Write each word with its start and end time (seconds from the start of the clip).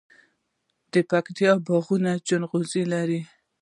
د 0.93 0.95
پکتیکا 1.09 1.51
باغونه 1.67 2.11
جلغوزي 2.27 2.83
لري. 2.93 3.21